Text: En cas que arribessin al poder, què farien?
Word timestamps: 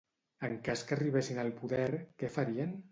En 0.47 0.55
cas 0.69 0.83
que 0.87 0.95
arribessin 0.97 1.43
al 1.43 1.55
poder, 1.61 1.89
què 2.23 2.35
farien? 2.39 2.77